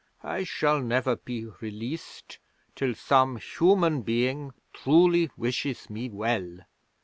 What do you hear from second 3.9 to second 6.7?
being truly wishes me well."